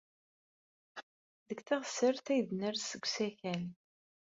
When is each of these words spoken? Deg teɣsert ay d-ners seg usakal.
Deg 1.47 1.59
teɣsert 1.67 2.25
ay 2.33 2.41
d-ners 2.43 2.81
seg 2.91 3.03
usakal. 3.07 3.63